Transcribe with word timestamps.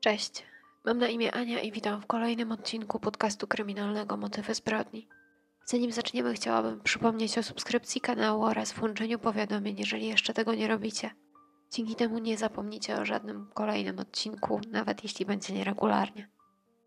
Cześć, 0.00 0.44
mam 0.84 0.98
na 0.98 1.08
imię 1.08 1.34
Ania 1.34 1.60
i 1.60 1.72
witam 1.72 2.02
w 2.02 2.06
kolejnym 2.06 2.52
odcinku 2.52 3.00
podcastu 3.00 3.46
kryminalnego 3.46 4.16
Motywy 4.16 4.54
zbrodni. 4.54 5.08
Zanim 5.64 5.92
zaczniemy, 5.92 6.34
chciałabym 6.34 6.80
przypomnieć 6.80 7.38
o 7.38 7.42
subskrypcji 7.42 8.00
kanału 8.00 8.44
oraz 8.44 8.72
włączeniu 8.72 9.18
powiadomień, 9.18 9.78
jeżeli 9.78 10.06
jeszcze 10.06 10.34
tego 10.34 10.54
nie 10.54 10.68
robicie. 10.68 11.10
Dzięki 11.72 11.94
temu 11.94 12.18
nie 12.18 12.36
zapomnicie 12.36 12.96
o 12.96 13.04
żadnym 13.04 13.50
kolejnym 13.54 13.98
odcinku, 13.98 14.60
nawet 14.70 15.02
jeśli 15.02 15.26
będzie 15.26 15.54
nieregularnie. 15.54 16.28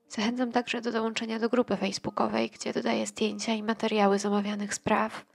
Zachęcam 0.09 0.51
także 0.51 0.81
do 0.81 0.91
dołączenia 0.91 1.39
do 1.39 1.49
grupy 1.49 1.77
facebookowej, 1.77 2.49
gdzie 2.49 2.73
dodaję 2.73 3.07
zdjęcia 3.07 3.53
i 3.53 3.63
materiały 3.63 4.19
z 4.19 4.25
omawianych 4.25 4.73
spraw. 4.73 5.25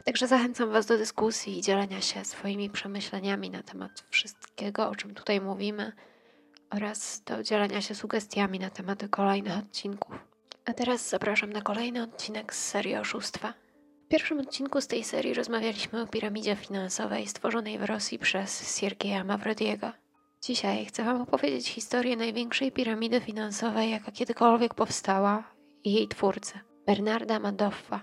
A 0.00 0.02
także 0.02 0.26
zachęcam 0.26 0.70
Was 0.70 0.86
do 0.86 0.98
dyskusji 0.98 1.58
i 1.58 1.62
dzielenia 1.62 2.00
się 2.00 2.24
swoimi 2.24 2.70
przemyśleniami 2.70 3.50
na 3.50 3.62
temat 3.62 4.04
wszystkiego, 4.10 4.88
o 4.88 4.94
czym 4.94 5.14
tutaj 5.14 5.40
mówimy, 5.40 5.92
oraz 6.70 7.22
do 7.26 7.42
dzielenia 7.42 7.80
się 7.80 7.94
sugestiami 7.94 8.58
na 8.58 8.70
tematy 8.70 9.08
kolejnych 9.08 9.58
odcinków. 9.58 10.14
A 10.64 10.72
teraz 10.72 11.08
zapraszam 11.08 11.52
na 11.52 11.62
kolejny 11.62 12.02
odcinek 12.02 12.54
z 12.54 12.68
serii 12.68 12.96
Oszustwa. 12.96 13.54
W 14.04 14.08
pierwszym 14.08 14.40
odcinku 14.40 14.80
z 14.80 14.86
tej 14.86 15.04
serii 15.04 15.34
rozmawialiśmy 15.34 16.02
o 16.02 16.06
piramidzie 16.06 16.56
finansowej 16.56 17.26
stworzonej 17.26 17.78
w 17.78 17.84
Rosji 17.84 18.18
przez 18.18 18.78
Siergieja 18.78 19.24
Mawrodiego. 19.24 19.92
Dzisiaj 20.42 20.86
chcę 20.86 21.04
Wam 21.04 21.20
opowiedzieć 21.22 21.68
historię 21.68 22.16
największej 22.16 22.72
piramidy 22.72 23.20
finansowej, 23.20 23.90
jaka 23.90 24.12
kiedykolwiek 24.12 24.74
powstała 24.74 25.44
i 25.84 25.92
jej 25.92 26.08
twórcy, 26.08 26.60
Bernarda 26.86 27.38
Madoffa. 27.38 28.00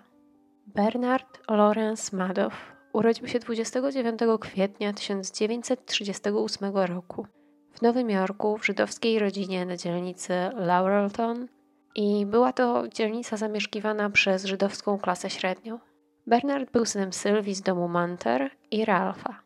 Bernard 0.68 1.40
Lawrence 1.50 2.18
Madoff 2.18 2.74
urodził 2.94 3.28
się 3.28 3.40
29 3.40 4.20
kwietnia 4.40 4.94
1938 4.94 6.76
roku 6.76 7.28
w 7.74 7.82
Nowym 7.82 8.10
Jorku 8.10 8.58
w 8.58 8.66
żydowskiej 8.66 9.20
rodzinie 9.20 9.66
na 9.66 9.78
dzielnicy 9.78 10.34
Laurelton 10.56 11.48
i 11.96 12.26
była 12.26 12.54
to 12.54 12.88
dzielnica 12.88 13.38
zamieszkiwana 13.38 14.10
przez 14.10 14.46
żydowską 14.46 14.98
klasę 14.98 15.30
średnią. 15.30 15.80
Bernard 16.28 16.72
był 16.72 16.86
synem 16.86 17.14
Sylwii 17.14 17.56
z 17.56 17.62
domu 17.62 17.88
Manter 17.88 18.52
i 18.72 18.86
Ralfa. 18.86 19.44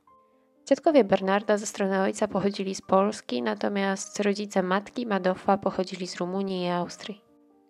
Dziadkowie 0.65 1.03
Bernarda 1.03 1.57
ze 1.57 1.65
strony 1.65 2.01
ojca 2.01 2.27
pochodzili 2.27 2.75
z 2.75 2.81
Polski, 2.81 3.41
natomiast 3.41 4.19
rodzice 4.19 4.63
matki 4.63 5.05
Madoffa 5.05 5.57
pochodzili 5.57 6.07
z 6.07 6.15
Rumunii 6.15 6.65
i 6.65 6.69
Austrii. 6.69 7.21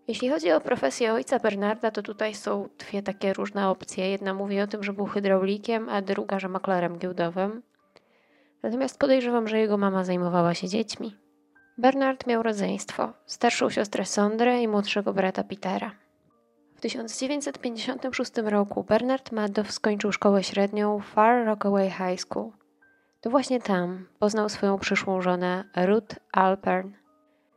Jeśli 0.07 0.29
chodzi 0.29 0.51
o 0.51 0.61
profesję 0.61 1.13
ojca 1.13 1.39
Bernarda, 1.39 1.91
to 1.91 2.01
tutaj 2.01 2.35
są 2.35 2.69
dwie 2.79 3.03
takie 3.03 3.33
różne 3.33 3.69
opcje. 3.69 4.09
Jedna 4.09 4.33
mówi 4.33 4.61
o 4.61 4.67
tym, 4.67 4.83
że 4.83 4.93
był 4.93 5.05
hydraulikiem, 5.05 5.89
a 5.89 6.01
druga, 6.01 6.39
że 6.39 6.49
maklerem 6.49 6.97
giełdowym. 6.97 7.61
Natomiast 8.63 8.99
podejrzewam, 8.99 9.47
że 9.47 9.59
jego 9.59 9.77
mama 9.77 10.03
zajmowała 10.03 10.53
się 10.53 10.67
dziećmi. 10.67 11.17
Bernard 11.77 12.27
miał 12.27 12.43
rodzeństwo, 12.43 13.13
starszą 13.25 13.69
siostrę 13.69 14.05
Sondrę 14.05 14.61
i 14.61 14.67
młodszego 14.67 15.13
brata 15.13 15.43
Petera. 15.43 15.91
W 16.75 16.81
1956 16.81 18.31
roku 18.43 18.83
Bernard 18.83 19.31
Madoff 19.31 19.71
skończył 19.71 20.11
szkołę 20.11 20.43
średnią 20.43 20.99
Far 20.99 21.45
Rockaway 21.45 21.91
High 21.91 22.21
School. 22.21 22.51
To 23.21 23.29
właśnie 23.29 23.61
tam 23.61 24.07
poznał 24.19 24.49
swoją 24.49 24.79
przyszłą 24.79 25.21
żonę 25.21 25.63
Ruth 25.75 26.15
Alpern. 26.31 26.91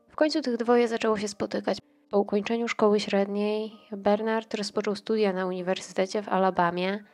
W 0.08 0.16
końcu 0.16 0.40
tych 0.40 0.56
dwoje 0.56 0.88
zaczęło 0.88 1.18
się 1.18 1.28
spotykać. 1.28 1.78
Po 2.10 2.18
ukończeniu 2.18 2.68
szkoły 2.68 3.00
średniej 3.00 3.72
Bernard 3.92 4.54
rozpoczął 4.54 4.96
studia 4.96 5.32
na 5.32 5.46
uniwersytecie 5.46 6.22
w 6.22 6.28
Alabamie, 6.28 7.04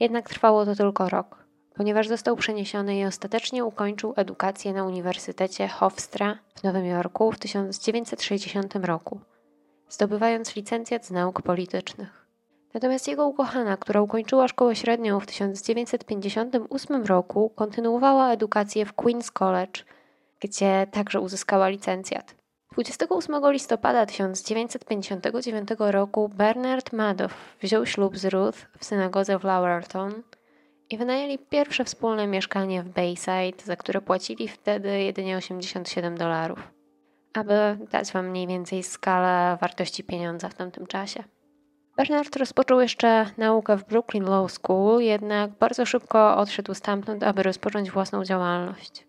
jednak 0.00 0.28
trwało 0.28 0.64
to 0.64 0.74
tylko 0.74 1.08
rok, 1.08 1.44
ponieważ 1.78 2.08
został 2.08 2.36
przeniesiony 2.36 2.98
i 2.98 3.04
ostatecznie 3.04 3.64
ukończył 3.64 4.14
edukację 4.16 4.72
na 4.72 4.84
Uniwersytecie 4.84 5.68
Hofstra 5.68 6.38
w 6.54 6.62
Nowym 6.64 6.86
Jorku 6.86 7.32
w 7.32 7.38
1960 7.38 8.76
roku, 8.76 9.20
zdobywając 9.88 10.56
licencjat 10.56 11.06
z 11.06 11.10
nauk 11.10 11.42
politycznych. 11.42 12.26
Natomiast 12.74 13.08
jego 13.08 13.26
ukochana, 13.26 13.76
która 13.76 14.00
ukończyła 14.00 14.48
szkołę 14.48 14.76
średnią 14.76 15.20
w 15.20 15.26
1958 15.26 17.06
roku, 17.06 17.50
kontynuowała 17.50 18.32
edukację 18.32 18.86
w 18.86 18.94
Queen's 18.94 19.32
College, 19.32 19.82
gdzie 20.40 20.86
także 20.90 21.20
uzyskała 21.20 21.68
licencjat. 21.68 22.34
28 22.72 23.52
listopada 23.52 24.06
1959 24.06 25.68
roku 25.78 26.28
Bernard 26.28 26.92
Madoff 26.92 27.34
wziął 27.62 27.86
ślub 27.86 28.16
z 28.16 28.24
Ruth 28.24 28.58
w 28.78 28.84
synagodze 28.84 29.38
w 29.38 29.44
Laurelton 29.44 30.22
i 30.90 30.98
wynajęli 30.98 31.38
pierwsze 31.38 31.84
wspólne 31.84 32.26
mieszkanie 32.26 32.82
w 32.82 32.88
Bayside, 32.88 33.64
za 33.64 33.76
które 33.76 34.00
płacili 34.00 34.48
wtedy 34.48 35.02
jedynie 35.02 35.36
87 35.36 36.18
dolarów, 36.18 36.72
aby 37.34 37.78
dać 37.90 38.12
Wam 38.12 38.28
mniej 38.28 38.46
więcej 38.46 38.82
skalę 38.82 39.58
wartości 39.60 40.04
pieniądza 40.04 40.48
w 40.48 40.54
tamtym 40.54 40.86
czasie. 40.86 41.24
Bernard 41.96 42.36
rozpoczął 42.36 42.80
jeszcze 42.80 43.26
naukę 43.38 43.76
w 43.76 43.84
Brooklyn 43.84 44.24
Law 44.24 44.52
School, 44.52 45.00
jednak 45.00 45.50
bardzo 45.50 45.86
szybko 45.86 46.36
odszedł 46.36 46.74
stamtąd, 46.74 47.22
aby 47.22 47.42
rozpocząć 47.42 47.90
własną 47.90 48.24
działalność. 48.24 49.06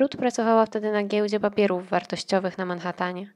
Ruth 0.00 0.16
pracowała 0.16 0.66
wtedy 0.66 0.92
na 0.92 1.04
giełdzie 1.04 1.40
papierów 1.40 1.88
wartościowych 1.88 2.58
na 2.58 2.66
Manhattanie. 2.66 3.32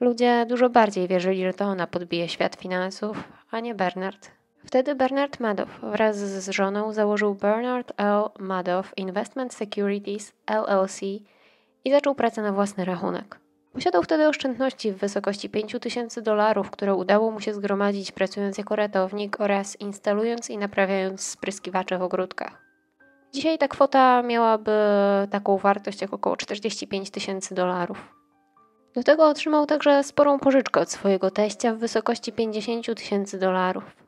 Ludzie 0.00 0.46
dużo 0.48 0.70
bardziej 0.70 1.08
wierzyli, 1.08 1.42
że 1.44 1.52
to 1.52 1.64
ona 1.64 1.86
podbije 1.86 2.28
świat 2.28 2.56
finansów, 2.56 3.32
a 3.50 3.60
nie 3.60 3.74
Bernard. 3.74 4.41
Wtedy 4.64 4.94
Bernard 4.94 5.40
Madoff 5.40 5.80
wraz 5.82 6.16
z 6.16 6.50
żoną 6.50 6.92
założył 6.92 7.34
Bernard 7.34 7.92
L. 7.96 8.24
Madoff 8.38 8.92
Investment 8.96 9.54
Securities 9.54 10.32
LLC 10.46 11.02
i 11.84 11.90
zaczął 11.90 12.14
pracę 12.14 12.42
na 12.42 12.52
własny 12.52 12.84
rachunek. 12.84 13.38
Posiadał 13.72 14.02
wtedy 14.02 14.28
oszczędności 14.28 14.92
w 14.92 14.96
wysokości 14.96 15.50
5 15.50 15.76
tysięcy 15.80 16.22
dolarów, 16.22 16.70
które 16.70 16.94
udało 16.94 17.30
mu 17.30 17.40
się 17.40 17.54
zgromadzić 17.54 18.12
pracując 18.12 18.58
jako 18.58 18.76
ratownik 18.76 19.40
oraz 19.40 19.80
instalując 19.80 20.50
i 20.50 20.58
naprawiając 20.58 21.20
spryskiwacze 21.20 21.98
w 21.98 22.02
ogródkach. 22.02 22.62
Dzisiaj 23.32 23.58
ta 23.58 23.68
kwota 23.68 24.22
miałaby 24.22 24.72
taką 25.30 25.58
wartość 25.58 26.00
jak 26.00 26.12
około 26.12 26.36
45 26.36 27.10
tysięcy 27.10 27.54
dolarów. 27.54 28.14
Do 28.94 29.02
tego 29.02 29.28
otrzymał 29.28 29.66
także 29.66 30.04
sporą 30.04 30.38
pożyczkę 30.38 30.80
od 30.80 30.90
swojego 30.90 31.30
teścia 31.30 31.74
w 31.74 31.78
wysokości 31.78 32.32
50 32.32 32.94
tysięcy 32.94 33.38
dolarów. 33.38 34.01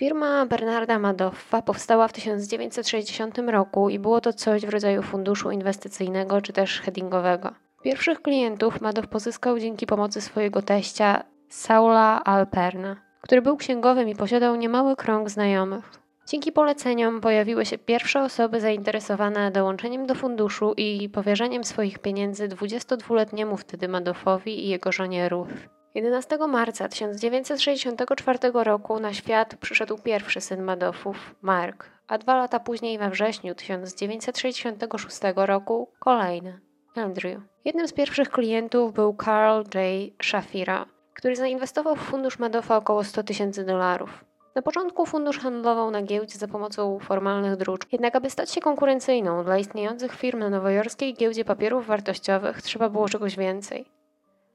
Firma 0.00 0.46
Bernarda 0.46 0.98
Madoffa 0.98 1.62
powstała 1.62 2.08
w 2.08 2.12
1960 2.12 3.38
roku 3.38 3.90
i 3.90 3.98
było 3.98 4.20
to 4.20 4.32
coś 4.32 4.66
w 4.66 4.68
rodzaju 4.68 5.02
funduszu 5.02 5.50
inwestycyjnego 5.50 6.40
czy 6.40 6.52
też 6.52 6.80
hedgingowego. 6.80 7.52
Pierwszych 7.82 8.22
klientów 8.22 8.80
Madoff 8.80 9.08
pozyskał 9.08 9.58
dzięki 9.58 9.86
pomocy 9.86 10.20
swojego 10.20 10.62
teścia 10.62 11.22
Saula 11.48 12.24
Alperna, 12.24 12.96
który 13.20 13.42
był 13.42 13.56
księgowym 13.56 14.08
i 14.08 14.16
posiadał 14.16 14.56
niemały 14.56 14.96
krąg 14.96 15.30
znajomych. 15.30 15.90
Dzięki 16.26 16.52
poleceniom 16.52 17.20
pojawiły 17.20 17.66
się 17.66 17.78
pierwsze 17.78 18.22
osoby 18.22 18.60
zainteresowane 18.60 19.50
dołączeniem 19.50 20.06
do 20.06 20.14
funduszu 20.14 20.74
i 20.76 21.08
powierzeniem 21.08 21.64
swoich 21.64 21.98
pieniędzy 21.98 22.48
22-letniemu 22.48 23.56
wtedy 23.56 23.88
Madoffowi 23.88 24.64
i 24.64 24.68
jego 24.68 24.92
żonie 24.92 25.28
Ruth. 25.28 25.79
11 25.94 26.38
marca 26.48 26.88
1964 26.88 28.38
roku 28.54 29.00
na 29.00 29.12
świat 29.12 29.56
przyszedł 29.56 29.98
pierwszy 29.98 30.40
syn 30.40 30.62
Madoffów, 30.62 31.34
Mark, 31.42 31.90
a 32.08 32.18
dwa 32.18 32.36
lata 32.36 32.60
później 32.60 32.98
we 32.98 33.10
wrześniu 33.10 33.54
1966 33.54 35.20
roku 35.36 35.88
kolejny, 35.98 36.60
Andrew. 36.94 37.40
Jednym 37.64 37.88
z 37.88 37.92
pierwszych 37.92 38.30
klientów 38.30 38.92
był 38.92 39.16
Carl 39.24 39.58
J. 39.58 40.12
Shafira, 40.22 40.86
który 41.14 41.36
zainwestował 41.36 41.96
w 41.96 42.00
fundusz 42.00 42.38
Madoffa 42.38 42.76
około 42.76 43.04
100 43.04 43.22
tysięcy 43.22 43.64
dolarów. 43.64 44.24
Na 44.54 44.62
początku 44.62 45.06
fundusz 45.06 45.38
handlował 45.38 45.90
na 45.90 46.02
giełdzie 46.02 46.38
za 46.38 46.48
pomocą 46.48 46.98
formalnych 46.98 47.56
dróżek. 47.56 47.92
Jednak 47.92 48.16
aby 48.16 48.30
stać 48.30 48.50
się 48.50 48.60
konkurencyjną 48.60 49.44
dla 49.44 49.58
istniejących 49.58 50.12
firm 50.14 50.38
na 50.38 50.50
nowojorskiej 50.50 51.14
giełdzie 51.14 51.44
papierów 51.44 51.86
wartościowych, 51.86 52.62
trzeba 52.62 52.88
było 52.88 53.08
czegoś 53.08 53.36
więcej. 53.36 53.99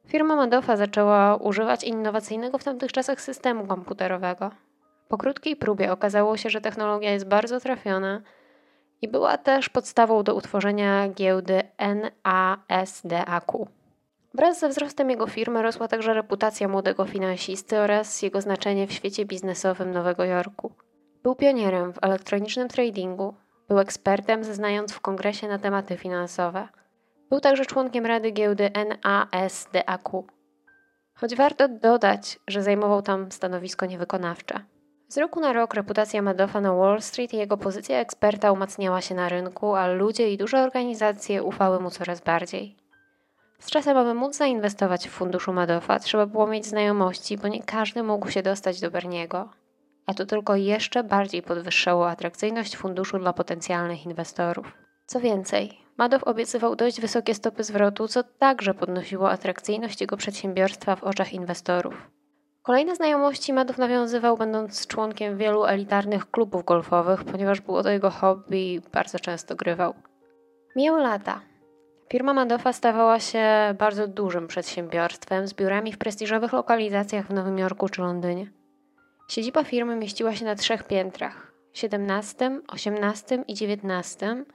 Firma 0.07 0.35
Madoffa 0.35 0.77
zaczęła 0.77 1.35
używać 1.35 1.83
innowacyjnego 1.83 2.57
w 2.57 2.63
tamtych 2.63 2.91
czasach 2.91 3.21
systemu 3.21 3.67
komputerowego. 3.67 4.51
Po 5.07 5.17
krótkiej 5.17 5.55
próbie 5.55 5.91
okazało 5.91 6.37
się, 6.37 6.49
że 6.49 6.61
technologia 6.61 7.11
jest 7.11 7.27
bardzo 7.27 7.59
trafiona 7.59 8.21
i 9.01 9.07
była 9.07 9.37
też 9.37 9.69
podstawą 9.69 10.23
do 10.23 10.35
utworzenia 10.35 11.09
giełdy 11.09 11.61
NASDAQ. 11.77 13.67
Wraz 14.33 14.59
ze 14.59 14.69
wzrostem 14.69 15.09
jego 15.09 15.27
firmy 15.27 15.61
rosła 15.61 15.87
także 15.87 16.13
reputacja 16.13 16.67
młodego 16.67 17.05
finansisty 17.05 17.79
oraz 17.79 18.21
jego 18.21 18.41
znaczenie 18.41 18.87
w 18.87 18.93
świecie 18.93 19.25
biznesowym 19.25 19.91
Nowego 19.91 20.25
Jorku. 20.25 20.71
Był 21.23 21.35
pionierem 21.35 21.93
w 21.93 21.99
elektronicznym 22.01 22.67
tradingu, 22.67 23.33
był 23.67 23.79
ekspertem 23.79 24.43
zeznając 24.43 24.93
w 24.93 24.99
kongresie 24.99 25.47
na 25.47 25.59
tematy 25.59 25.97
finansowe. 25.97 26.67
Był 27.29 27.39
także 27.39 27.65
członkiem 27.65 28.05
rady 28.05 28.31
giełdy 28.31 28.69
NASDAQ. 28.71 30.23
Choć 31.15 31.35
warto 31.35 31.67
dodać, 31.67 32.39
że 32.47 32.63
zajmował 32.63 33.01
tam 33.01 33.31
stanowisko 33.31 33.85
niewykonawcze. 33.85 34.59
Z 35.07 35.17
roku 35.17 35.39
na 35.39 35.53
rok 35.53 35.73
reputacja 35.73 36.21
Madoffa 36.21 36.61
na 36.61 36.73
Wall 36.73 37.01
Street 37.01 37.33
i 37.33 37.37
jego 37.37 37.57
pozycja 37.57 37.99
eksperta 37.99 38.51
umacniała 38.51 39.01
się 39.01 39.15
na 39.15 39.29
rynku, 39.29 39.75
a 39.75 39.87
ludzie 39.87 40.31
i 40.31 40.37
duże 40.37 40.63
organizacje 40.63 41.43
ufały 41.43 41.79
mu 41.79 41.89
coraz 41.89 42.21
bardziej. 42.21 42.75
Z 43.59 43.71
czasem, 43.71 43.97
aby 43.97 44.13
móc 44.13 44.35
zainwestować 44.35 45.07
w 45.07 45.11
funduszu 45.11 45.53
Madoffa, 45.53 45.99
trzeba 45.99 46.25
było 46.25 46.47
mieć 46.47 46.65
znajomości, 46.65 47.37
bo 47.37 47.47
nie 47.47 47.63
każdy 47.63 48.03
mógł 48.03 48.29
się 48.29 48.43
dostać 48.43 48.81
do 48.81 48.91
Berniego. 48.91 49.49
A 50.05 50.13
to 50.13 50.25
tylko 50.25 50.55
jeszcze 50.55 51.03
bardziej 51.03 51.41
podwyższało 51.41 52.09
atrakcyjność 52.09 52.77
funduszu 52.77 53.19
dla 53.19 53.33
potencjalnych 53.33 54.05
inwestorów. 54.05 54.71
Co 55.05 55.19
więcej, 55.19 55.84
Madoff 55.97 56.23
obiecywał 56.23 56.75
dość 56.75 57.01
wysokie 57.01 57.35
stopy 57.35 57.63
zwrotu, 57.63 58.07
co 58.07 58.23
także 58.23 58.73
podnosiło 58.73 59.29
atrakcyjność 59.31 60.01
jego 60.01 60.17
przedsiębiorstwa 60.17 60.95
w 60.95 61.03
oczach 61.03 61.33
inwestorów. 61.33 62.11
Kolejne 62.63 62.95
znajomości 62.95 63.53
Madoff 63.53 63.77
nawiązywał, 63.77 64.37
będąc 64.37 64.87
członkiem 64.87 65.37
wielu 65.37 65.65
elitarnych 65.65 66.31
klubów 66.31 66.65
golfowych, 66.65 67.23
ponieważ 67.23 67.61
było 67.61 67.83
to 67.83 67.89
jego 67.89 68.09
hobby 68.09 68.73
i 68.73 68.81
bardzo 68.93 69.19
często 69.19 69.55
grywał. 69.55 69.93
Mijały 70.75 71.01
lata. 71.01 71.41
Firma 72.11 72.33
Madoffa 72.33 72.73
stawała 72.73 73.19
się 73.19 73.75
bardzo 73.79 74.07
dużym 74.07 74.47
przedsiębiorstwem 74.47 75.47
z 75.47 75.53
biurami 75.53 75.93
w 75.93 75.97
prestiżowych 75.97 76.53
lokalizacjach 76.53 77.27
w 77.27 77.33
Nowym 77.33 77.57
Jorku 77.57 77.89
czy 77.89 78.01
Londynie. 78.01 78.51
Siedziba 79.27 79.63
firmy 79.63 79.95
mieściła 79.95 80.35
się 80.35 80.45
na 80.45 80.55
trzech 80.55 80.83
piętrach 80.83 81.51
17, 81.73 82.61
18 82.67 83.43
i 83.47 83.53
19 83.53 84.45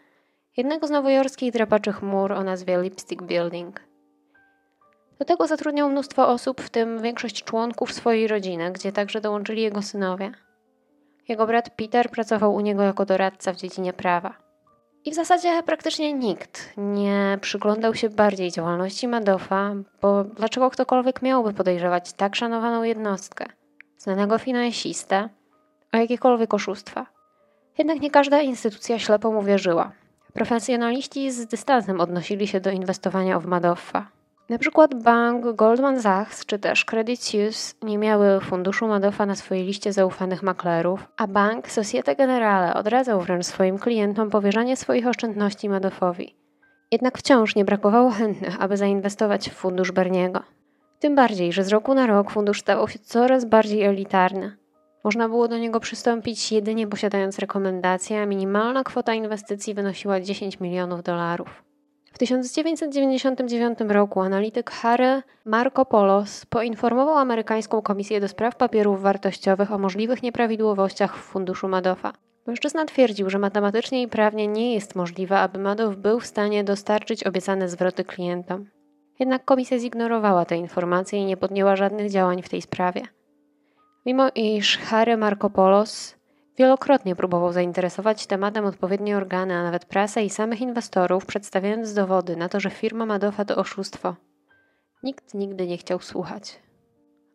jednego 0.60 0.86
z 0.86 0.90
nowojorskich 0.90 1.52
drapaczy 1.52 1.92
chmur 1.92 2.32
o 2.32 2.44
nazwie 2.44 2.82
Lipstick 2.82 3.22
Building. 3.22 3.80
Do 5.18 5.24
tego 5.24 5.46
zatrudniał 5.46 5.90
mnóstwo 5.90 6.28
osób, 6.28 6.60
w 6.60 6.70
tym 6.70 7.02
większość 7.02 7.44
członków 7.44 7.92
swojej 7.92 8.28
rodziny, 8.28 8.72
gdzie 8.72 8.92
także 8.92 9.20
dołączyli 9.20 9.62
jego 9.62 9.82
synowie. 9.82 10.32
Jego 11.28 11.46
brat 11.46 11.70
Peter 11.70 12.10
pracował 12.10 12.54
u 12.54 12.60
niego 12.60 12.82
jako 12.82 13.06
doradca 13.06 13.52
w 13.52 13.56
dziedzinie 13.56 13.92
prawa. 13.92 14.34
I 15.04 15.10
w 15.10 15.14
zasadzie 15.14 15.62
praktycznie 15.62 16.12
nikt 16.12 16.72
nie 16.76 17.38
przyglądał 17.40 17.94
się 17.94 18.08
bardziej 18.08 18.50
działalności 18.50 19.08
Madoffa, 19.08 19.74
bo 20.02 20.24
dlaczego 20.24 20.70
ktokolwiek 20.70 21.22
miałby 21.22 21.52
podejrzewać 21.52 22.12
tak 22.12 22.36
szanowaną 22.36 22.82
jednostkę, 22.82 23.46
znanego 23.98 24.38
finansistę, 24.38 25.28
o 25.92 25.96
jakiekolwiek 25.96 26.54
oszustwa? 26.54 27.06
Jednak 27.78 28.00
nie 28.00 28.10
każda 28.10 28.40
instytucja 28.40 28.98
ślepo 28.98 29.32
mu 29.32 29.42
wierzyła. 29.42 29.99
Profesjonaliści 30.32 31.30
z 31.30 31.46
dystansem 31.46 32.00
odnosili 32.00 32.46
się 32.46 32.60
do 32.60 32.70
inwestowania 32.70 33.40
w 33.40 33.46
Madoffa. 33.46 34.06
Na 34.48 34.58
przykład 34.58 35.02
bank 35.02 35.56
Goldman 35.56 36.02
Sachs 36.02 36.46
czy 36.46 36.58
też 36.58 36.84
Credit 36.84 37.22
Suisse 37.22 37.74
nie 37.82 37.98
miały 37.98 38.40
funduszu 38.40 38.88
Madoffa 38.88 39.26
na 39.26 39.34
swojej 39.34 39.64
liście 39.64 39.92
zaufanych 39.92 40.42
maklerów, 40.42 41.08
a 41.16 41.26
bank 41.26 41.70
Societe 41.70 42.16
Generale 42.16 42.74
odradzał 42.74 43.20
wręcz 43.20 43.46
swoim 43.46 43.78
klientom 43.78 44.30
powierzanie 44.30 44.76
swoich 44.76 45.06
oszczędności 45.06 45.68
Madoffowi. 45.68 46.36
Jednak 46.92 47.18
wciąż 47.18 47.56
nie 47.56 47.64
brakowało 47.64 48.10
chętnych, 48.10 48.62
aby 48.62 48.76
zainwestować 48.76 49.50
w 49.50 49.54
fundusz 49.54 49.92
Berniego. 49.92 50.42
Tym 50.98 51.14
bardziej, 51.14 51.52
że 51.52 51.64
z 51.64 51.68
roku 51.68 51.94
na 51.94 52.06
rok 52.06 52.30
fundusz 52.30 52.60
stawał 52.60 52.88
się 52.88 52.98
coraz 52.98 53.44
bardziej 53.44 53.82
elitarny. 53.82 54.56
Można 55.04 55.28
było 55.28 55.48
do 55.48 55.58
niego 55.58 55.80
przystąpić 55.80 56.52
jedynie 56.52 56.86
posiadając 56.86 57.38
rekomendacje, 57.38 58.22
a 58.22 58.26
minimalna 58.26 58.84
kwota 58.84 59.14
inwestycji 59.14 59.74
wynosiła 59.74 60.20
10 60.20 60.60
milionów 60.60 61.02
dolarów. 61.02 61.62
W 62.12 62.18
1999 62.18 63.78
roku 63.88 64.20
analityk 64.20 64.70
Harry 64.70 65.22
Markopoulos 65.44 66.46
poinformował 66.46 67.14
amerykańską 67.14 67.82
Komisję 67.82 68.20
do 68.20 68.28
Spraw 68.28 68.56
Papierów 68.56 69.02
Wartościowych 69.02 69.72
o 69.72 69.78
możliwych 69.78 70.22
nieprawidłowościach 70.22 71.18
w 71.18 71.20
funduszu 71.20 71.68
Madoffa. 71.68 72.12
Mężczyzna 72.46 72.84
twierdził, 72.84 73.30
że 73.30 73.38
matematycznie 73.38 74.02
i 74.02 74.08
prawnie 74.08 74.48
nie 74.48 74.74
jest 74.74 74.94
możliwe, 74.94 75.38
aby 75.38 75.58
Madoff 75.58 75.96
był 75.96 76.20
w 76.20 76.26
stanie 76.26 76.64
dostarczyć 76.64 77.24
obiecane 77.24 77.68
zwroty 77.68 78.04
klientom. 78.04 78.66
Jednak 79.18 79.44
komisja 79.44 79.78
zignorowała 79.78 80.44
te 80.44 80.56
informacje 80.56 81.18
i 81.18 81.24
nie 81.24 81.36
podjęła 81.36 81.76
żadnych 81.76 82.10
działań 82.10 82.42
w 82.42 82.48
tej 82.48 82.62
sprawie. 82.62 83.02
Mimo 84.06 84.28
iż 84.34 84.78
Harry 84.78 85.16
Markopoulos 85.16 86.14
wielokrotnie 86.58 87.16
próbował 87.16 87.52
zainteresować 87.52 88.26
tematem 88.26 88.64
odpowiednie 88.64 89.16
organy, 89.16 89.54
a 89.54 89.62
nawet 89.62 89.84
prasę 89.84 90.24
i 90.24 90.30
samych 90.30 90.60
inwestorów, 90.60 91.26
przedstawiając 91.26 91.94
dowody 91.94 92.36
na 92.36 92.48
to, 92.48 92.60
że 92.60 92.70
firma 92.70 93.06
Madoffa 93.06 93.44
to 93.44 93.56
oszustwo, 93.56 94.16
nikt 95.02 95.34
nigdy 95.34 95.66
nie 95.66 95.78
chciał 95.78 96.00
słuchać. 96.00 96.60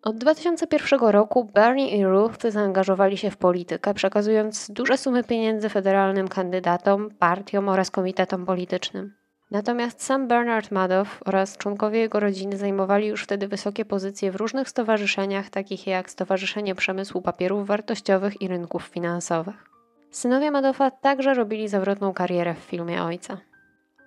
Od 0.04 0.18
2001 0.18 1.00
roku 1.00 1.44
Bernie 1.44 1.98
i 1.98 2.06
Ruth 2.06 2.42
zaangażowali 2.50 3.18
się 3.18 3.32
w 3.32 3.38
politykę, 3.38 3.94
przekazując 3.94 4.72
duże 4.72 4.98
sumy 4.98 5.24
pieniędzy 5.24 5.70
federalnym 5.70 6.28
kandydatom, 6.28 7.10
partiom 7.20 7.70
oraz 7.70 7.92
komitetom 7.92 8.46
politycznym. 8.46 9.25
Natomiast 9.52 10.04
sam 10.04 10.28
Bernard 10.28 10.72
Madoff 10.72 11.22
oraz 11.26 11.58
członkowie 11.58 12.00
jego 12.00 12.20
rodziny 12.20 12.58
zajmowali 12.58 13.08
już 13.08 13.24
wtedy 13.24 13.48
wysokie 13.48 13.86
pozycje 13.86 14.32
w 14.32 14.36
różnych 14.36 14.70
stowarzyszeniach, 14.70 15.50
takich 15.50 15.88
jak 15.88 16.10
Stowarzyszenie 16.10 16.76
Przemysłu 16.76 17.22
Papierów 17.22 17.68
Wartościowych 17.68 18.42
i 18.42 18.48
Rynków 18.48 18.84
Finansowych. 18.84 19.70
Synowie 20.12 20.52
Madoffa 20.52 20.92
także 20.92 21.34
robili 21.34 21.68
zawrotną 21.68 22.14
karierę 22.14 22.54
w 22.54 22.58
filmie 22.58 23.04
ojca. 23.04 23.38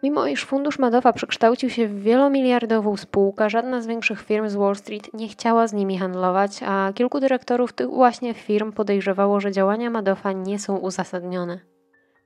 Mimo 0.03 0.27
iż 0.27 0.45
fundusz 0.45 0.79
Madoffa 0.79 1.13
przekształcił 1.13 1.71
się 1.71 1.89
w 1.89 2.03
wielomiliardową 2.03 2.97
spółkę, 2.97 3.51
żadna 3.51 3.83
z 3.83 3.87
większych 3.87 4.23
firm 4.23 4.49
z 4.49 4.55
Wall 4.55 4.77
Street 4.77 5.15
nie 5.15 5.29
chciała 5.29 5.67
z 5.67 5.73
nimi 5.73 5.99
handlować, 5.99 6.61
a 6.67 6.93
kilku 6.95 7.21
dyrektorów 7.21 7.73
tych 7.73 7.89
właśnie 7.89 8.35
firm 8.35 8.73
podejrzewało, 8.73 9.41
że 9.41 9.53
działania 9.53 9.91
Madoffa 9.91 10.33
nie 10.33 10.59
są 10.59 10.77
uzasadnione. 10.77 11.61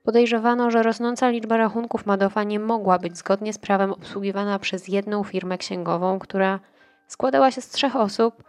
Podejrzewano, 0.03 0.71
że 0.71 0.83
rosnąca 0.83 1.29
liczba 1.29 1.57
rachunków 1.57 2.05
Madoffa 2.05 2.43
nie 2.43 2.59
mogła 2.59 2.99
być 2.99 3.17
zgodnie 3.17 3.53
z 3.53 3.57
prawem 3.57 3.91
obsługiwana 3.91 4.59
przez 4.59 4.87
jedną 4.87 5.23
firmę 5.23 5.57
księgową, 5.57 6.19
która 6.19 6.59
składała 7.07 7.51
się 7.51 7.61
z 7.61 7.69
trzech 7.69 7.95
osób, 7.95 8.43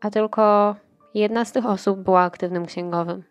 a 0.00 0.10
tylko 0.10 0.76
jedna 1.14 1.44
z 1.44 1.52
tych 1.52 1.66
osób 1.66 2.00
była 2.00 2.22
aktywnym 2.22 2.66
księgowym. 2.66 3.22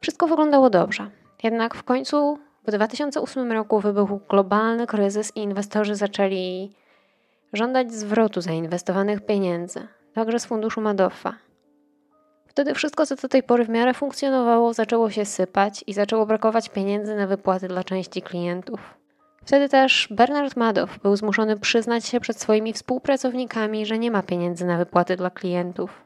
Wszystko 0.00 0.26
wyglądało 0.26 0.70
dobrze, 0.70 1.10
jednak 1.42 1.74
w 1.74 1.82
końcu 1.82 2.38
w 2.66 2.70
2008 2.70 3.52
roku 3.52 3.80
wybuchł 3.80 4.20
globalny 4.28 4.86
kryzys 4.86 5.36
i 5.36 5.40
inwestorzy 5.40 5.94
zaczęli 5.94 6.72
żądać 7.52 7.92
zwrotu 7.92 8.40
zainwestowanych 8.40 9.26
pieniędzy, 9.26 9.88
także 10.14 10.38
z 10.38 10.46
funduszu 10.46 10.80
Madoffa. 10.80 11.34
Wtedy 12.52 12.74
wszystko, 12.74 13.06
co 13.06 13.16
do 13.16 13.28
tej 13.28 13.42
pory 13.42 13.64
w 13.64 13.68
miarę 13.68 13.94
funkcjonowało, 13.94 14.74
zaczęło 14.74 15.10
się 15.10 15.24
sypać 15.24 15.84
i 15.86 15.92
zaczęło 15.92 16.26
brakować 16.26 16.68
pieniędzy 16.68 17.16
na 17.16 17.26
wypłaty 17.26 17.68
dla 17.68 17.84
części 17.84 18.22
klientów. 18.22 18.94
Wtedy 19.44 19.68
też 19.68 20.08
Bernard 20.10 20.56
Madoff 20.56 20.98
był 20.98 21.16
zmuszony 21.16 21.56
przyznać 21.56 22.06
się 22.06 22.20
przed 22.20 22.40
swoimi 22.40 22.72
współpracownikami, 22.72 23.86
że 23.86 23.98
nie 23.98 24.10
ma 24.10 24.22
pieniędzy 24.22 24.66
na 24.66 24.78
wypłaty 24.78 25.16
dla 25.16 25.30
klientów. 25.30 26.04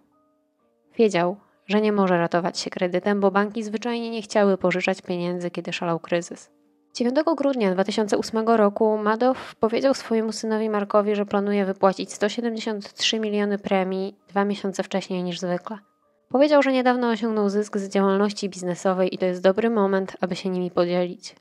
Wiedział, 0.99 1.37
że 1.67 1.81
nie 1.81 1.93
może 1.93 2.19
ratować 2.19 2.59
się 2.59 2.71
kredytem, 2.71 3.21
bo 3.21 3.31
banki 3.31 3.63
zwyczajnie 3.63 4.11
nie 4.11 4.23
chciały 4.23 4.59
pożyczać 4.59 5.03
pieniędzy, 5.03 5.51
kiedy 5.51 5.73
szalał 5.73 6.01
kryzys. 6.01 6.51
9 6.95 7.17
grudnia 7.37 7.73
2008 7.73 8.49
roku 8.49 8.99
Madoff 8.99 9.55
powiedział 9.55 9.95
swojemu 9.95 10.33
synowi 10.33 10.71
Markowi, 10.71 11.15
że 11.15 11.27
planuje 11.27 11.65
wypłacić 11.65 12.13
173 12.13 13.21
miliony 13.21 13.59
premii 13.59 14.17
dwa 14.29 14.45
miesiące 14.45 14.83
wcześniej 14.83 15.23
niż 15.23 15.41
zwykle. 15.41 15.79
Powiedział, 16.29 16.63
że 16.63 16.73
niedawno 16.73 17.11
osiągnął 17.11 17.49
zysk 17.49 17.77
z 17.79 17.89
działalności 17.89 18.49
biznesowej 18.49 19.15
i 19.15 19.19
to 19.19 19.27
jest 19.27 19.43
dobry 19.43 19.71
moment, 19.71 20.17
aby 20.21 20.37
się 20.37 20.49
nimi 20.49 20.71
podzielić. 20.71 21.37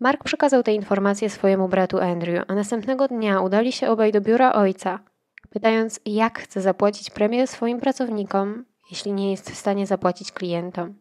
Mark 0.00 0.24
przekazał 0.24 0.62
te 0.62 0.72
informacje 0.72 1.30
swojemu 1.30 1.68
bratu 1.68 1.98
Andrew, 1.98 2.44
a 2.48 2.54
następnego 2.54 3.08
dnia 3.08 3.40
udali 3.40 3.72
się 3.72 3.88
obaj 3.90 4.12
do 4.12 4.20
biura 4.20 4.52
ojca, 4.52 4.98
pytając, 5.50 6.00
jak 6.06 6.38
chce 6.38 6.60
zapłacić 6.60 7.10
premię 7.10 7.46
swoim 7.46 7.80
pracownikom, 7.80 8.64
jeśli 8.90 9.12
nie 9.12 9.30
jest 9.30 9.50
w 9.50 9.56
stanie 9.56 9.86
zapłacić 9.86 10.32
klientom. 10.32 10.94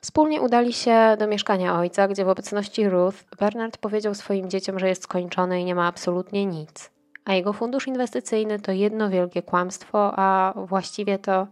Wspólnie 0.00 0.40
udali 0.40 0.72
się 0.72 1.16
do 1.18 1.26
mieszkania 1.26 1.78
ojca, 1.78 2.08
gdzie 2.08 2.24
w 2.24 2.28
obecności 2.28 2.88
Ruth 2.88 3.16
Bernard 3.38 3.78
powiedział 3.78 4.14
swoim 4.14 4.50
dzieciom, 4.50 4.78
że 4.78 4.88
jest 4.88 5.02
skończony 5.02 5.60
i 5.60 5.64
nie 5.64 5.74
ma 5.74 5.86
absolutnie 5.86 6.46
nic, 6.46 6.90
a 7.24 7.34
jego 7.34 7.52
fundusz 7.52 7.86
inwestycyjny 7.86 8.58
to 8.58 8.72
jedno 8.72 9.10
wielkie 9.10 9.42
kłamstwo, 9.42 10.12
a 10.16 10.54
właściwie 10.56 11.18
to 11.18 11.46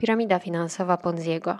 Piramida 0.00 0.38
finansowa 0.38 0.96
Ponziego. 0.96 1.58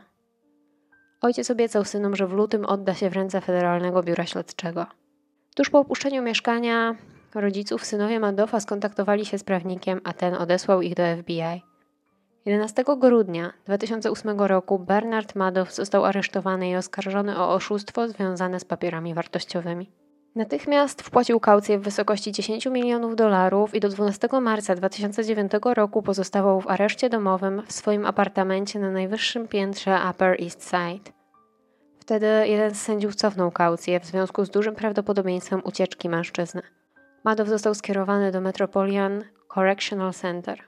Ojciec 1.21 1.51
obiecał 1.51 1.85
synom, 1.85 2.17
że 2.17 2.27
w 2.27 2.33
lutym 2.33 2.65
odda 2.65 2.95
się 2.95 3.11
w 3.11 3.13
ręce 3.13 3.41
Federalnego 3.41 4.03
Biura 4.03 4.27
Śledczego. 4.27 4.87
Tuż 5.55 5.71
po 5.71 5.79
opuszczeniu 5.79 6.23
mieszkania 6.23 6.95
rodziców 7.35 7.85
synowie 7.85 8.21
Madoffa 8.21 8.61
skontaktowali 8.61 9.27
się 9.27 9.39
z 9.39 9.45
prawnikiem, 9.45 10.01
a 10.05 10.13
ten 10.13 10.35
odesłał 10.35 10.83
ich 10.83 10.95
do 10.95 11.03
FBI. 11.17 11.63
11 12.45 12.85
grudnia 12.99 13.53
2008 13.65 14.41
roku 14.41 14.79
Bernard 14.79 15.35
Madoff 15.35 15.75
został 15.75 16.05
aresztowany 16.05 16.71
i 16.71 16.77
oskarżony 16.77 17.39
o 17.39 17.55
oszustwo 17.55 18.09
związane 18.09 18.61
z 18.61 18.65
papierami 18.65 19.15
wartościowymi. 19.15 19.91
Natychmiast 20.35 21.03
wpłacił 21.03 21.41
kaucję 21.41 21.79
w 21.79 21.83
wysokości 21.83 22.33
10 22.33 22.67
milionów 22.67 23.17
dolarów 23.17 23.75
i 23.75 23.81
do 23.81 23.89
12 23.89 24.29
marca 24.41 24.75
2009 24.75 25.53
roku 25.75 26.03
pozostawał 26.03 26.61
w 26.61 26.67
areszcie 26.67 27.09
domowym 27.09 27.63
w 27.67 27.73
swoim 27.73 28.07
apartamencie 28.07 28.79
na 28.79 28.91
najwyższym 28.91 29.49
piętrze 29.49 29.99
Upper 30.11 30.43
East 30.43 30.63
Side. 30.63 31.11
Wtedy 31.99 32.27
jeden 32.27 32.75
z 32.75 32.83
sędziów 32.83 33.15
cofnął 33.15 33.51
kaucję 33.51 34.01
w 34.01 34.07
związku 34.07 34.45
z 34.45 34.51
dużym 34.51 34.75
prawdopodobieństwem 34.75 35.61
ucieczki 35.65 36.09
mężczyzny. 36.09 36.63
Madoff 37.25 37.49
został 37.49 37.75
skierowany 37.75 38.33
do 38.33 38.41
Metropolitan 38.41 39.25
Correctional 39.55 40.13
Center. 40.13 40.63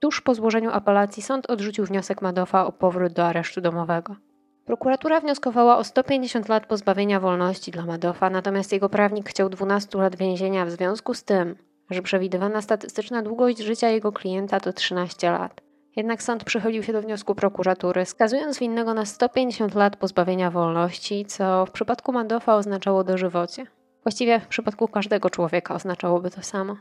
Tuż 0.00 0.20
po 0.20 0.34
złożeniu 0.34 0.70
apelacji 0.70 1.22
sąd 1.22 1.50
odrzucił 1.50 1.84
wniosek 1.84 2.22
Madoffa 2.22 2.66
o 2.66 2.72
powrót 2.72 3.12
do 3.12 3.26
aresztu 3.26 3.60
domowego. 3.60 4.16
Prokuratura 4.64 5.20
wnioskowała 5.20 5.76
o 5.76 5.84
150 5.84 6.48
lat 6.48 6.66
pozbawienia 6.66 7.20
wolności 7.20 7.70
dla 7.70 7.86
Madoffa, 7.86 8.30
natomiast 8.30 8.72
jego 8.72 8.88
prawnik 8.88 9.28
chciał 9.28 9.48
12 9.48 9.98
lat 9.98 10.16
więzienia 10.16 10.66
w 10.66 10.70
związku 10.70 11.14
z 11.14 11.24
tym, 11.24 11.56
że 11.90 12.02
przewidywana 12.02 12.62
statystyczna 12.62 13.22
długość 13.22 13.58
życia 13.58 13.88
jego 13.88 14.12
klienta 14.12 14.60
to 14.60 14.72
13 14.72 15.30
lat. 15.30 15.60
Jednak 15.96 16.22
sąd 16.22 16.44
przychylił 16.44 16.82
się 16.82 16.92
do 16.92 17.02
wniosku 17.02 17.34
prokuratury, 17.34 18.04
skazując 18.04 18.58
winnego 18.58 18.94
na 18.94 19.04
150 19.04 19.74
lat 19.74 19.96
pozbawienia 19.96 20.50
wolności, 20.50 21.26
co 21.26 21.66
w 21.66 21.70
przypadku 21.70 22.12
Madoffa 22.12 22.56
oznaczało 22.56 23.04
dożywocie. 23.04 23.66
Właściwie 24.02 24.40
w 24.40 24.46
przypadku 24.46 24.88
każdego 24.88 25.30
człowieka 25.30 25.74
oznaczałoby 25.74 26.30
to 26.30 26.42
samo. 26.42 26.76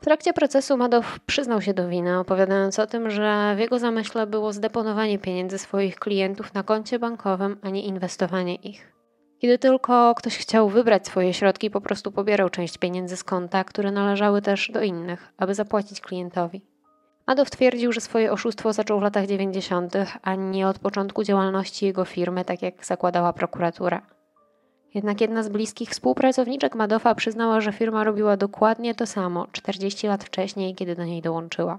W 0.00 0.04
trakcie 0.04 0.32
procesu 0.32 0.76
Madoff 0.76 1.20
przyznał 1.20 1.62
się 1.62 1.74
do 1.74 1.88
winy, 1.88 2.18
opowiadając 2.18 2.78
o 2.78 2.86
tym, 2.86 3.10
że 3.10 3.54
w 3.56 3.58
jego 3.58 3.78
zamyśle 3.78 4.26
było 4.26 4.52
zdeponowanie 4.52 5.18
pieniędzy 5.18 5.58
swoich 5.58 5.96
klientów 5.96 6.54
na 6.54 6.62
koncie 6.62 6.98
bankowym, 6.98 7.56
a 7.62 7.70
nie 7.70 7.82
inwestowanie 7.82 8.54
ich. 8.54 8.92
Kiedy 9.38 9.58
tylko 9.58 10.14
ktoś 10.14 10.38
chciał 10.38 10.68
wybrać 10.68 11.06
swoje 11.06 11.34
środki, 11.34 11.70
po 11.70 11.80
prostu 11.80 12.12
pobierał 12.12 12.50
część 12.50 12.78
pieniędzy 12.78 13.16
z 13.16 13.24
konta, 13.24 13.64
które 13.64 13.92
należały 13.92 14.42
też 14.42 14.70
do 14.70 14.82
innych, 14.82 15.32
aby 15.36 15.54
zapłacić 15.54 16.00
klientowi. 16.00 16.62
Madoff 17.26 17.50
twierdził, 17.50 17.92
że 17.92 18.00
swoje 18.00 18.32
oszustwo 18.32 18.72
zaczął 18.72 19.00
w 19.00 19.02
latach 19.02 19.26
90., 19.26 19.94
a 20.22 20.34
nie 20.34 20.68
od 20.68 20.78
początku 20.78 21.24
działalności 21.24 21.86
jego 21.86 22.04
firmy, 22.04 22.44
tak 22.44 22.62
jak 22.62 22.86
zakładała 22.86 23.32
prokuratura. 23.32 24.02
Jednak 24.98 25.20
jedna 25.20 25.42
z 25.42 25.48
bliskich 25.48 25.90
współpracowniczek 25.90 26.74
Madoffa 26.74 27.14
przyznała, 27.14 27.60
że 27.60 27.72
firma 27.72 28.04
robiła 28.04 28.36
dokładnie 28.36 28.94
to 28.94 29.06
samo 29.06 29.46
40 29.52 30.06
lat 30.06 30.24
wcześniej, 30.24 30.74
kiedy 30.74 30.96
do 30.96 31.04
niej 31.04 31.22
dołączyła. 31.22 31.78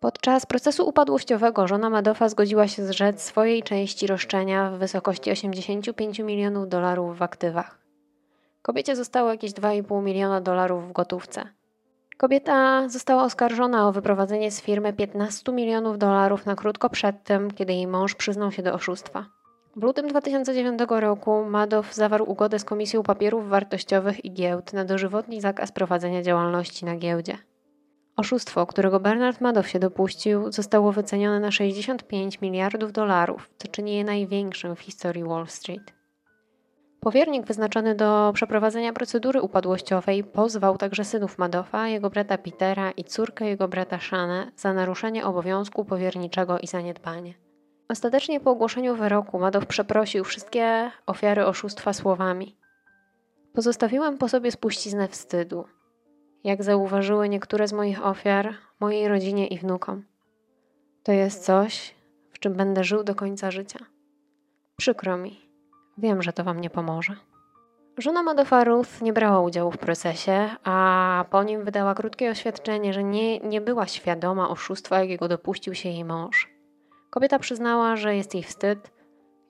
Podczas 0.00 0.46
procesu 0.46 0.88
upadłościowego 0.88 1.66
żona 1.68 1.90
Madoffa 1.90 2.28
zgodziła 2.28 2.68
się 2.68 2.86
zrzec 2.86 3.22
swojej 3.22 3.62
części 3.62 4.06
roszczenia 4.06 4.70
w 4.70 4.78
wysokości 4.78 5.30
85 5.30 6.18
milionów 6.18 6.68
dolarów 6.68 7.18
w 7.18 7.22
aktywach. 7.22 7.78
Kobiecie 8.62 8.96
zostało 8.96 9.30
jakieś 9.30 9.52
2,5 9.52 10.02
miliona 10.02 10.40
dolarów 10.40 10.88
w 10.88 10.92
gotówce. 10.92 11.48
Kobieta 12.16 12.88
została 12.88 13.24
oskarżona 13.24 13.88
o 13.88 13.92
wyprowadzenie 13.92 14.50
z 14.50 14.60
firmy 14.60 14.92
15 14.92 15.52
milionów 15.52 15.98
dolarów 15.98 16.46
na 16.46 16.54
krótko 16.54 16.90
przed 16.90 17.24
tym, 17.24 17.50
kiedy 17.50 17.72
jej 17.72 17.86
mąż 17.86 18.14
przyznał 18.14 18.52
się 18.52 18.62
do 18.62 18.72
oszustwa. 18.72 19.26
W 19.76 19.82
lutym 19.82 20.08
2009 20.08 20.80
roku 20.88 21.44
Madoff 21.44 21.94
zawarł 21.94 22.30
ugodę 22.30 22.58
z 22.58 22.64
Komisją 22.64 23.02
Papierów 23.02 23.48
Wartościowych 23.48 24.24
i 24.24 24.32
Giełd 24.32 24.72
na 24.72 24.84
dożywotni 24.84 25.40
zakaz 25.40 25.72
prowadzenia 25.72 26.22
działalności 26.22 26.84
na 26.84 26.96
giełdzie. 26.96 27.38
Oszustwo, 28.16 28.66
którego 28.66 29.00
Bernard 29.00 29.40
Madoff 29.40 29.68
się 29.68 29.78
dopuścił, 29.78 30.52
zostało 30.52 30.92
wycenione 30.92 31.40
na 31.40 31.50
65 31.50 32.40
miliardów 32.40 32.92
dolarów, 32.92 33.50
co 33.58 33.68
czyni 33.68 33.96
je 33.96 34.04
największym 34.04 34.76
w 34.76 34.80
historii 34.80 35.24
Wall 35.24 35.46
Street. 35.46 35.92
Powiernik 37.00 37.46
wyznaczony 37.46 37.94
do 37.94 38.30
przeprowadzenia 38.34 38.92
procedury 38.92 39.42
upadłościowej 39.42 40.24
pozwał 40.24 40.78
także 40.78 41.04
synów 41.04 41.38
Madoffa, 41.38 41.88
jego 41.88 42.10
brata 42.10 42.38
Petera 42.38 42.90
i 42.90 43.04
córkę 43.04 43.46
jego 43.46 43.68
brata 43.68 43.98
Shane 44.00 44.50
za 44.56 44.72
naruszenie 44.72 45.26
obowiązku 45.26 45.84
powierniczego 45.84 46.58
i 46.58 46.66
zaniedbanie. 46.66 47.34
Ostatecznie 47.88 48.40
po 48.40 48.50
ogłoszeniu 48.50 48.96
wyroku 48.96 49.38
Madoff 49.38 49.66
przeprosił 49.66 50.24
wszystkie 50.24 50.90
ofiary 51.06 51.46
oszustwa 51.46 51.92
słowami. 51.92 52.56
Pozostawiłem 53.54 54.18
po 54.18 54.28
sobie 54.28 54.52
spuściznę 54.52 55.08
wstydu, 55.08 55.64
jak 56.44 56.62
zauważyły 56.62 57.28
niektóre 57.28 57.68
z 57.68 57.72
moich 57.72 58.06
ofiar, 58.06 58.54
mojej 58.80 59.08
rodzinie 59.08 59.46
i 59.46 59.58
wnukom. 59.58 60.04
To 61.02 61.12
jest 61.12 61.44
coś, 61.44 61.94
w 62.30 62.38
czym 62.38 62.54
będę 62.54 62.84
żył 62.84 63.04
do 63.04 63.14
końca 63.14 63.50
życia. 63.50 63.78
Przykro 64.76 65.16
mi. 65.16 65.40
Wiem, 65.98 66.22
że 66.22 66.32
to 66.32 66.44
wam 66.44 66.60
nie 66.60 66.70
pomoże. 66.70 67.16
Żona 67.98 68.22
Madoffa 68.22 68.64
Ruth 68.64 69.02
nie 69.02 69.12
brała 69.12 69.40
udziału 69.40 69.70
w 69.70 69.78
procesie, 69.78 70.50
a 70.64 71.24
po 71.30 71.42
nim 71.42 71.64
wydała 71.64 71.94
krótkie 71.94 72.30
oświadczenie, 72.30 72.92
że 72.92 73.04
nie, 73.04 73.38
nie 73.40 73.60
była 73.60 73.86
świadoma 73.86 74.48
oszustwa, 74.48 75.00
jakiego 75.00 75.28
dopuścił 75.28 75.74
się 75.74 75.88
jej 75.88 76.04
mąż. 76.04 76.51
Kobieta 77.12 77.38
przyznała, 77.38 77.96
że 77.96 78.16
jest 78.16 78.34
jej 78.34 78.42
wstyd 78.42 78.90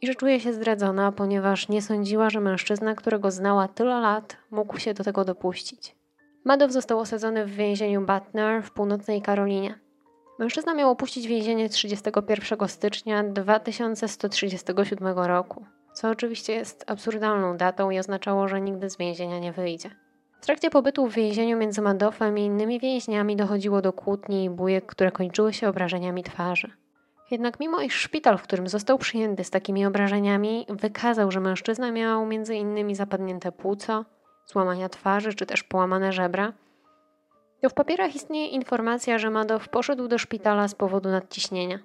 i 0.01 0.07
że 0.07 0.15
czuje 0.15 0.41
się 0.41 0.53
zdradzona, 0.53 1.13
ponieważ 1.13 1.69
nie 1.69 1.83
sądziła, 1.83 2.31
że 2.31 2.41
mężczyzna, 2.41 2.95
którego 2.95 3.31
znała 3.31 3.69
tyle 3.69 4.01
lat, 4.01 4.37
mógł 4.51 4.79
się 4.79 4.95
do 4.95 5.05
tego 5.05 5.25
dopuścić. 5.25 5.97
Madoff 6.45 6.73
został 6.73 6.99
osadzony 6.99 7.47
w 7.47 7.51
więzieniu 7.51 8.07
Butner 8.07 8.63
w 8.63 8.71
północnej 8.71 9.23
Karolinie. 9.23 9.79
Mężczyzna 10.39 10.75
miał 10.75 10.91
opuścić 10.91 11.27
więzienie 11.27 11.69
31 11.69 12.69
stycznia 12.69 13.25
2137 13.25 15.19
roku, 15.19 15.67
co 15.93 16.11
oczywiście 16.11 16.53
jest 16.53 16.85
absurdalną 16.91 17.57
datą 17.57 17.91
i 17.91 17.99
oznaczało, 17.99 18.49
że 18.49 18.61
nigdy 18.61 18.91
z 18.91 18.97
więzienia 18.97 19.39
nie 19.39 19.53
wyjdzie. 19.53 19.91
W 20.41 20.45
trakcie 20.45 20.71
pobytu 20.71 21.07
w 21.07 21.15
więzieniu 21.15 21.57
między 21.57 21.83
Madoffem 21.83 22.39
i 22.39 22.43
innymi 22.43 22.81
więźniami 22.81 23.37
dochodziło 23.37 23.83
do 23.83 23.93
kłótni 23.93 24.45
i 24.45 24.51
bujek, 24.51 24.87
które 24.87 25.13
kończyły 25.13 25.53
się 25.53 25.69
obrażeniami 25.69 26.23
twarzy. 26.23 26.82
Jednak 27.33 27.61
mimo 27.61 27.81
iż 27.81 27.95
szpital, 27.95 28.39
w 28.39 28.43
którym 28.43 28.69
został 28.69 28.99
przyjęty 28.99 29.45
z 29.45 29.51
takimi 29.51 29.87
obrażeniami, 29.87 30.67
wykazał, 30.69 31.31
że 31.31 31.41
mężczyzna 31.41 31.91
miał 31.91 32.31
innymi 32.55 32.95
zapadnięte 32.95 33.53
płuco, 33.53 34.05
złamania 34.47 34.89
twarzy 34.89 35.35
czy 35.35 35.47
też 35.47 35.63
połamane 35.63 36.13
żebra, 36.13 36.53
to 37.63 37.69
w 37.69 37.75
papierach 37.75 38.15
istnieje 38.15 38.47
informacja, 38.47 39.19
że 39.19 39.31
Madoff 39.31 39.69
poszedł 39.69 40.09
do 40.09 40.19
szpitala 40.19 40.69
z 40.69 40.75
powodu 40.75 41.09
nadciśnienia. 41.09 41.79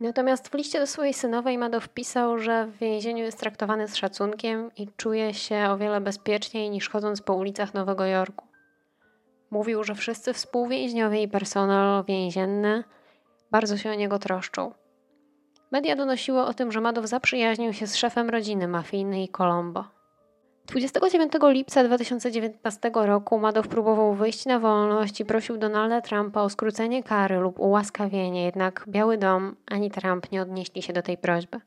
Natomiast 0.00 0.48
w 0.48 0.54
liście 0.54 0.80
do 0.80 0.86
swojej 0.86 1.14
synowej 1.14 1.58
Madoff 1.58 1.88
pisał, 1.88 2.38
że 2.38 2.66
w 2.66 2.78
więzieniu 2.78 3.24
jest 3.24 3.40
traktowany 3.40 3.88
z 3.88 3.96
szacunkiem 3.96 4.70
i 4.76 4.88
czuje 4.96 5.34
się 5.34 5.68
o 5.70 5.76
wiele 5.76 6.00
bezpieczniej 6.00 6.70
niż 6.70 6.88
chodząc 6.88 7.22
po 7.22 7.34
ulicach 7.34 7.74
Nowego 7.74 8.06
Jorku. 8.06 8.46
Mówił, 9.50 9.84
że 9.84 9.94
wszyscy 9.94 10.32
współwięźniowie 10.32 11.22
i 11.22 11.28
personel 11.28 12.04
więzienny 12.04 12.84
bardzo 13.50 13.76
się 13.76 13.90
o 13.90 13.94
niego 13.94 14.18
troszczą. 14.18 14.72
Media 15.70 15.96
donosiły 15.96 16.40
o 16.40 16.54
tym, 16.54 16.72
że 16.72 16.80
Madoff 16.80 17.08
zaprzyjaźnił 17.08 17.72
się 17.72 17.86
z 17.86 17.96
szefem 17.96 18.30
rodziny 18.30 18.68
mafijnej 18.68 19.28
Colombo. 19.28 19.84
29 20.66 21.32
lipca 21.42 21.84
2019 21.84 22.90
roku 22.94 23.38
Madoff 23.38 23.68
próbował 23.68 24.14
wyjść 24.14 24.46
na 24.46 24.58
wolność 24.58 25.20
i 25.20 25.24
prosił 25.24 25.56
Donalda 25.56 26.00
Trumpa 26.00 26.42
o 26.42 26.50
skrócenie 26.50 27.02
kary 27.02 27.36
lub 27.36 27.60
ułaskawienie, 27.60 28.44
jednak 28.44 28.84
Biały 28.88 29.18
Dom 29.18 29.56
ani 29.66 29.90
Trump 29.90 30.32
nie 30.32 30.42
odnieśli 30.42 30.82
się 30.82 30.92
do 30.92 31.02
tej 31.02 31.18
prośby. 31.18 31.60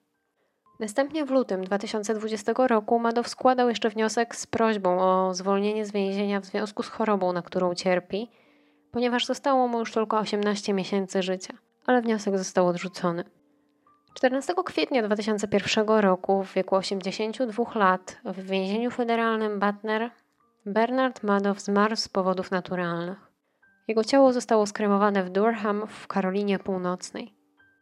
Następnie 0.79 1.25
w 1.25 1.31
lutym 1.31 1.63
2020 1.63 2.53
roku 2.57 2.99
Madoff 2.99 3.27
składał 3.27 3.69
jeszcze 3.69 3.89
wniosek 3.89 4.35
z 4.35 4.47
prośbą 4.47 4.99
o 4.99 5.33
zwolnienie 5.33 5.85
z 5.85 5.91
więzienia 5.91 6.41
w 6.41 6.45
związku 6.45 6.83
z 6.83 6.87
chorobą, 6.87 7.33
na 7.33 7.41
którą 7.41 7.75
cierpi, 7.75 8.29
ponieważ 8.91 9.25
zostało 9.25 9.67
mu 9.67 9.79
już 9.79 9.91
tylko 9.91 10.17
18 10.17 10.73
miesięcy 10.73 11.21
życia, 11.21 11.53
ale 11.85 12.01
wniosek 12.01 12.37
został 12.37 12.67
odrzucony. 12.67 13.23
14 14.13 14.53
kwietnia 14.65 15.03
2001 15.03 15.87
roku, 15.87 16.43
w 16.43 16.53
wieku 16.53 16.75
82 16.75 17.63
lat, 17.75 18.17
w 18.25 18.41
więzieniu 18.45 18.91
federalnym 18.91 19.59
Butner, 19.59 20.11
Bernard 20.65 21.23
Madoff 21.23 21.59
zmarł 21.59 21.95
z 21.95 22.07
powodów 22.07 22.51
naturalnych. 22.51 23.17
Jego 23.87 24.03
ciało 24.03 24.33
zostało 24.33 24.65
skremowane 24.65 25.23
w 25.23 25.29
Durham 25.29 25.87
w 25.87 26.07
Karolinie 26.07 26.59
Północnej. 26.59 27.33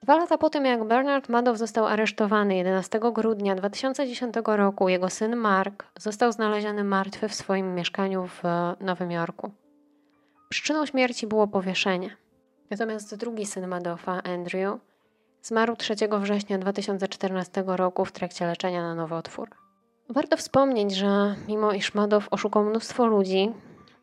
Dwa 0.04 0.18
lata 0.18 0.38
po 0.38 0.50
tym, 0.50 0.66
jak 0.66 0.84
Bernard 0.84 1.30
Madoff 1.30 1.58
został 1.58 1.86
aresztowany 1.86 2.56
11 2.56 3.00
grudnia 3.14 3.56
2010 3.56 4.36
roku, 4.46 4.90
jego 4.90 5.10
syn 5.10 5.36
Mark 5.36 5.86
został 6.00 6.32
znaleziony 6.32 6.84
martwy 6.84 7.28
w 7.28 7.34
swoim 7.34 7.76
mieszkaniu 7.76 8.28
w 8.28 8.44
Nowym 8.80 9.12
Jorku. 9.12 9.52
Przyczyną 10.50 10.86
śmierci 10.86 11.28
było 11.28 11.48
powieszenie. 11.48 12.18
Natomiast 12.70 13.16
drugi 13.16 13.46
syn 13.46 13.68
Madoffa, 13.68 14.24
Andrew, 14.24 14.80
Zmarł 15.42 15.76
3 15.76 15.96
września 16.20 16.58
2014 16.58 17.64
roku 17.68 18.06
w 18.06 18.12
trakcie 18.12 18.46
leczenia 18.46 18.82
na 18.82 18.96
nowotwór. 18.96 19.50
Warto 20.10 20.38
wspomnieć, 20.38 20.96
że 20.96 21.36
mimo 21.48 21.74
iż 21.74 21.94
Madoff 21.94 22.28
oszukał 22.32 22.64
mnóstwo 22.64 23.06
ludzi, 23.06 23.52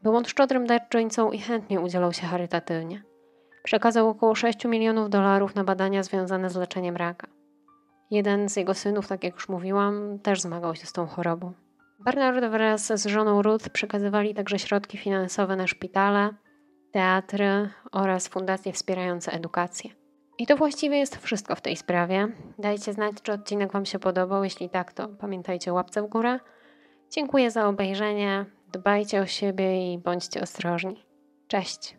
był 0.02 0.16
on 0.16 0.24
szczodrym 0.24 0.66
darczyńcą 0.66 1.30
i 1.30 1.38
chętnie 1.38 1.80
udzielał 1.80 2.12
się 2.12 2.26
charytatywnie. 2.26 3.02
Przekazał 3.62 4.08
około 4.08 4.34
6 4.34 4.64
milionów 4.64 5.10
dolarów 5.10 5.54
na 5.54 5.64
badania 5.64 6.02
związane 6.02 6.50
z 6.50 6.56
leczeniem 6.56 6.96
raka. 6.96 7.26
Jeden 8.10 8.48
z 8.48 8.56
jego 8.56 8.74
synów, 8.74 9.08
tak 9.08 9.24
jak 9.24 9.34
już 9.34 9.48
mówiłam, 9.48 10.18
też 10.18 10.40
zmagał 10.40 10.74
się 10.74 10.86
z 10.86 10.92
tą 10.92 11.06
chorobą. 11.06 11.52
Bernard 11.98 12.44
wraz 12.44 12.86
z 12.86 13.06
żoną 13.06 13.42
Ruth 13.42 13.68
przekazywali 13.68 14.34
także 14.34 14.58
środki 14.58 14.98
finansowe 14.98 15.56
na 15.56 15.66
szpitale, 15.66 16.30
teatry 16.92 17.70
oraz 17.92 18.28
fundacje 18.28 18.72
wspierające 18.72 19.32
edukację. 19.32 20.05
I 20.38 20.46
to 20.46 20.56
właściwie 20.56 20.98
jest 20.98 21.16
wszystko 21.16 21.56
w 21.56 21.60
tej 21.60 21.76
sprawie. 21.76 22.28
Dajcie 22.58 22.92
znać, 22.92 23.14
czy 23.22 23.32
odcinek 23.32 23.72
Wam 23.72 23.86
się 23.86 23.98
podobał. 23.98 24.44
Jeśli 24.44 24.70
tak, 24.70 24.92
to 24.92 25.08
pamiętajcie 25.08 25.72
o 25.72 25.74
łapce 25.74 26.02
w 26.02 26.06
górę. 26.06 26.40
Dziękuję 27.10 27.50
za 27.50 27.68
obejrzenie. 27.68 28.44
Dbajcie 28.72 29.20
o 29.20 29.26
siebie 29.26 29.92
i 29.92 29.98
bądźcie 29.98 30.40
ostrożni. 30.40 31.04
Cześć. 31.48 31.96